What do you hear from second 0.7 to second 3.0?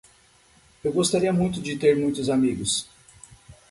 Eu gostaria muito de ter muitos amigos